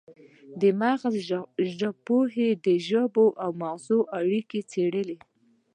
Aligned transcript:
مغزژبپوهنه 0.81 2.47
د 2.65 2.67
ژبې 2.87 3.25
او 3.43 3.49
مغزو 3.61 3.99
اړیکې 4.19 4.59
څیړي 4.71 5.17